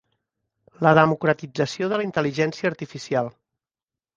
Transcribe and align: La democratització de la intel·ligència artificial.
La 0.87 0.93
democratització 0.99 1.91
de 1.91 1.99
la 2.01 2.07
intel·ligència 2.07 2.73
artificial. 2.73 3.31